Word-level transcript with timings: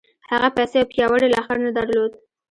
هغه 0.31 0.49
پيسې 0.55 0.77
او 0.81 0.89
پياوړی 0.91 1.27
لښکر 1.33 1.57
نه 1.65 1.71
درلود. 1.77 2.11